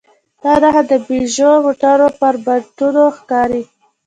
[0.43, 3.63] دا نښه د پيژو موټرو پر بانټونو ښکاري.